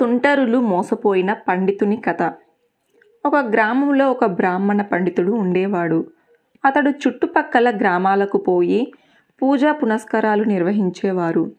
[0.00, 2.22] తుంటరులు మోసపోయిన పండితుని కథ.
[3.26, 6.06] ఒక గ్రామంలో ఒక బ్రాహ్మణ పండితుడు ఉండేవాడు.
[6.64, 8.92] అతడు చుట్టుపక్కల గ్రామాలకు పోయి
[9.42, 11.52] పూజా పునస్కారాలు నిర్వహించేవారు.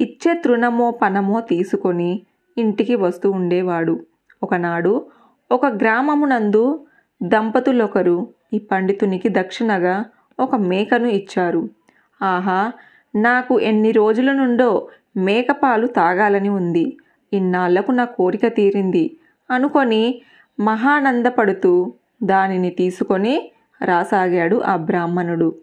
[0.00, 2.22] ఇచ్చే తృణమో పనమో తీసుకొని
[2.58, 4.06] ఇంటికి వస్తూ ఉండేవాడు.
[4.42, 5.06] ఒకనాడు
[5.52, 6.86] ఒక గ్రామమునందు
[7.22, 10.04] దంపతులొకరు ఈ పండితునికి దక్షిణగా
[10.40, 11.68] ఒక మేకను ఇచ్చారు.
[12.22, 12.72] ఆహా
[13.16, 16.96] నాకు ఎన్ని రోజుల నుండో మేకపాలు తాగాలని ఉంది.
[17.32, 19.16] ఇన్నాళ్ళకు నా కోరిక తీరింది
[19.50, 20.22] అనుకొని
[20.60, 23.50] మహానందపడుతూ దానిని తీసుకొని
[23.82, 25.54] రాసాగాడు ఆ బ్రాహ్మణుడు.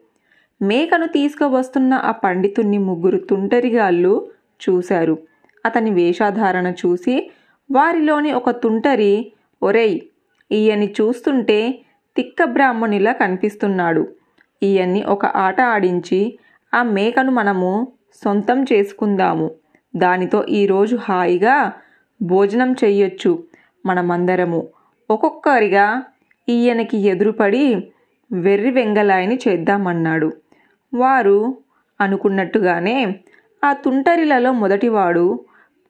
[0.61, 4.13] మేకను తీసుకువస్తున్న ఆ పండితుణ్ణి ముగ్గురు తుంటరిగాళ్ళు
[4.61, 5.15] చూశారు.
[5.65, 7.31] అతని వేషధారణ చూసి
[7.71, 9.31] వారిలోని ఒక తుంటరి
[9.63, 9.99] ఒరేయ్
[10.51, 11.79] ఈయన్ని చూస్తుంటే
[12.15, 14.07] తిక్క బ్రాహ్మణులా కనిపిస్తున్నాడు.
[14.63, 16.39] ఈయన్ని ఒక ఆట ఆడించి
[16.73, 17.87] ఆ మేకను మనము
[18.23, 19.51] సొంతం చేసుకుందాము.
[19.95, 21.73] దానితో ఈరోజు హాయిగా
[22.21, 23.43] భోజనం చెయ్యొచ్చు
[23.85, 24.67] మనమందరము.
[25.11, 26.03] ఒక్కొక్కరిగా
[26.49, 27.93] ఈయనకి ఎదురుపడి
[28.31, 30.31] వెర్రి వెంగలాయని చేద్దామన్నాడు.
[30.93, 31.57] వారు
[32.01, 33.19] అనుకున్నట్టుగానే
[33.63, 35.39] ఆ తుంటరిలలో మొదటివాడు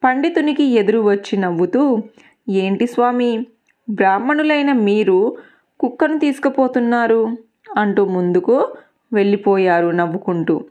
[0.04, 2.02] పండితునికి ఎదురు వచ్చి నవ్వుతూ
[2.48, 3.46] ఏంటి స్వామి
[3.90, 5.36] బ్రాహ్మణులైన మీరు
[5.80, 7.36] కుక్కను తీసుకుపోతున్నారు?
[7.76, 8.68] అంటూ ముందుకు
[9.12, 10.64] వెళ్ళిపోయారు నవ్వుకుంటూ.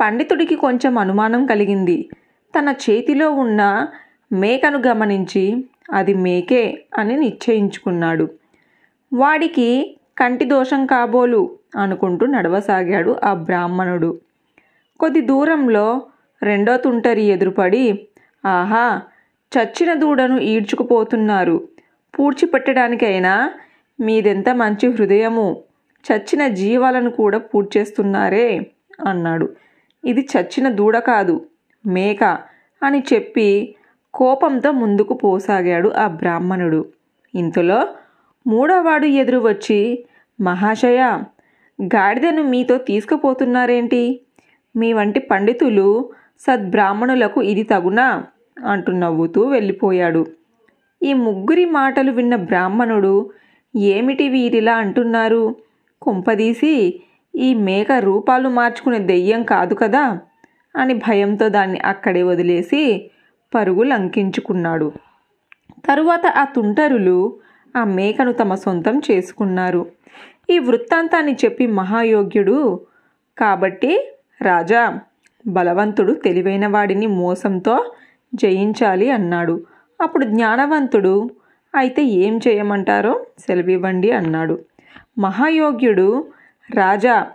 [0.00, 2.08] పండితుడికి కొంచెం అనుమానం కలిగింది.
[2.58, 3.88] తన చేతిలో ఉన్న
[4.32, 8.30] మేకను గమనించి అది మేకే అని నిశ్చయించుకున్నాడు.
[9.14, 14.20] వాడికి కంటి దోషం కాబోలు అనుకుంటూ నడవసాగాడు ఆ బ్రాహ్మణుడు.
[15.00, 16.02] కొద్ది దూరంలో
[16.42, 18.08] రెండో తుంటరి ఎదురుపడి
[18.46, 19.00] ఆహా
[19.54, 21.68] చచ్చిన దూడను ఈడ్చుకుపోతున్నారు.
[22.18, 23.50] పూడ్చిపెట్టడానికైనా
[24.00, 25.62] మీదెంత మంచి హృదయము?
[26.12, 28.70] చచ్చిన జీవాలను కూడా పూడ్చేస్తున్నారే
[29.06, 29.56] అన్నాడు.
[30.04, 31.46] ఇది చచ్చిన దూడ కాదు.
[31.86, 32.38] మేక
[32.82, 33.74] అని చెప్పి
[34.14, 36.84] కోపంతో ముందుకు పోసాగాడు ఆ బ్రాహ్మణుడు.
[37.34, 37.88] ఇంతలో
[38.46, 40.04] మూడోవాడు ఎదురు వచ్చి
[40.40, 41.18] మహాశయ
[41.82, 44.20] గాడిదను మీతో తీసుకుపోతున్నారేంటి?
[44.76, 48.24] మీ వంటి పండితులు సద్బ్రాహ్మణులకు ఇది తగునా
[48.66, 50.26] అంటూ నవ్వుతూ వెళ్ళిపోయాడు.
[51.02, 53.30] ఈ ముగ్గురి మాటలు విన్న బ్రాహ్మణుడు
[53.76, 55.56] ఏమిటి వీరిలా అంటున్నారు?
[56.02, 57.02] కొంపదీసి
[57.36, 60.18] ఈ మేక రూపాలు మార్చుకునే దెయ్యం కాదు కదా?
[60.76, 63.10] అని భయంతో దాన్ని అక్కడే వదిలేసి
[63.54, 64.92] పరుగు లంకించుకున్నాడు.
[65.88, 67.38] తరువాత ఆ తుంటరులు
[67.76, 69.86] ఆ మేకను తమ సొంతం చేసుకున్నారు.
[70.50, 72.80] ఈ వృత్తాంతాన్ని చెప్పి మహాయోగ్యుడు
[73.38, 74.08] కాబట్టి
[74.42, 74.98] రాజా
[75.46, 77.92] బలవంతుడు తెలివైన వాడిని మోసంతో
[78.34, 79.66] జయించాలి అన్నాడు.
[80.00, 81.30] అప్పుడు జ్ఞానవంతుడు
[81.74, 84.58] అయితే ఏం చేయమంటారో సెలవివ్వండి అన్నాడు.
[85.18, 86.24] మహాయోగ్యుడు
[86.74, 87.26] రాజా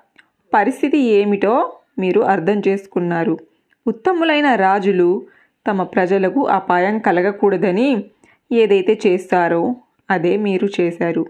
[0.54, 3.40] పరిస్థితి ఏమిటో మీరు అర్థం చేసుకున్నారు.
[3.88, 5.26] ఉత్తములైన రాజులు
[5.68, 8.04] తమ ప్రజలకు అపాయం కలగకూడదని
[8.52, 9.76] ఏదైతే చేస్తారో
[10.12, 11.26] అదే మీరు చేశారు.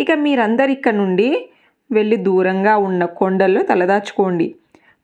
[0.00, 1.50] ఇక మీరందరిక్క నుండి
[1.92, 4.54] వెళ్ళి దూరంగా ఉన్న కొండల్లో తలదాచుకోండి.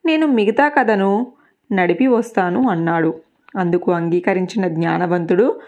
[0.07, 1.33] నేను మిగతా కథను
[1.73, 3.15] నడిపి వస్తాను అన్నాడు.
[3.57, 5.61] అందుకు అంగీకరించిన జ్ఞానవంతుడు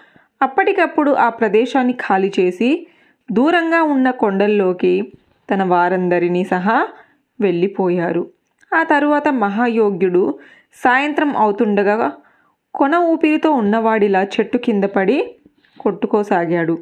[0.43, 2.87] అప్పటికప్పుడు ఆ ప్రదేశాన్ని ఖాళీ చేసి
[3.33, 5.13] దూరంగా ఉన్న కొండల్లోకి
[5.55, 6.89] తన వారందరినీ సహా
[7.41, 8.27] వెళ్ళిపోయారు.
[8.75, 10.39] ఆ తరువాత మహాయోగ్యుడు
[10.85, 12.13] సాయంత్రం అవుతుండగా
[12.75, 15.35] కొన ఊపిరితో ఉన్నవాడిలా చెట్టు కింద పడి
[15.81, 16.79] కొట్టుకోసాగాడు.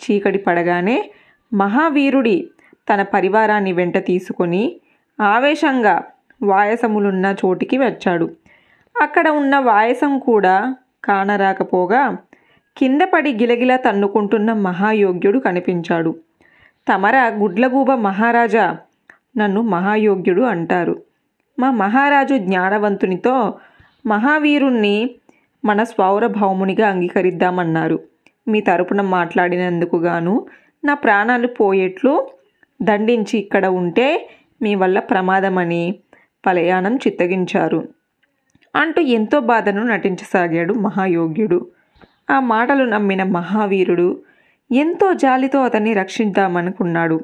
[0.00, 1.10] చీకటి పడగానే
[1.54, 2.50] మహావీరుడి
[2.92, 4.80] తన పరివారాన్ని వెంట తీసుకొని
[5.20, 6.02] ఆవేశంగా
[6.42, 8.30] వాయసములున్న చోటికి వచ్చాడు.
[9.02, 12.16] అక్కడ ఉన్న వాయసం కూడా కానరాకపోగా
[12.76, 16.16] కింద పడి గిలగిల తన్నుకుంటున్న మహాయోగ్యుడు కనిపించాడు.
[16.88, 18.76] తమర గుడ్లగూబ మహారాజా
[19.36, 20.94] నన్ను మహాయోగ్యుడు అంటారు.
[21.58, 23.54] మా మహారాజు జ్ఞానవంతునితో
[24.06, 25.10] మహావీరుణ్ణి
[25.64, 28.00] మన స్వౌరభౌమునిగా అంగీకరిద్దామన్నారు.
[28.48, 30.46] మీ తరపున మాట్లాడినందుకు గాను
[30.84, 32.28] నా ప్రాణాలు పోయేట్లు
[32.82, 34.30] దండించి ఇక్కడ ఉంటే
[34.62, 35.98] మీ వల్ల ప్రమాదమని
[36.46, 37.88] పలయానం చిత్తగించారు.
[38.76, 41.66] అంటూ ఎంతో బాధను నటించసాగాడు మహాయోగ్యుడు.
[42.30, 44.22] ఆ మాటలు నమ్మిన మహావీరుడు
[44.72, 47.20] ఎంతో జాలితో అతన్ని రక్షిద్దామనుకున్నాడు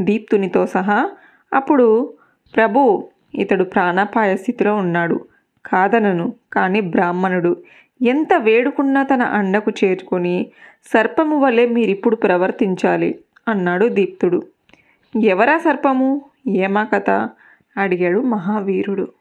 [0.00, 1.10] దీప్తునితో సహా
[1.54, 2.14] అప్పుడు
[2.56, 5.24] ప్రభు ఇతడు ప్రాణాపాయ స్థితిలో ఉన్నాడు.
[5.66, 7.56] కాదనను కానీ బ్రాహ్మణుడు.
[8.02, 10.50] ఎంత వేడుకున్నా తన అండకు చేర్చుకొని
[10.84, 13.18] సర్పము వలె మీరిప్పుడు ప్రవర్తించాలి
[13.48, 14.42] అన్నాడు దీప్తుడు.
[15.20, 16.22] ఎవరా సర్పము?
[16.48, 17.10] ఏమా కథ?
[17.76, 19.12] అడిగాడు మహావీరుడు.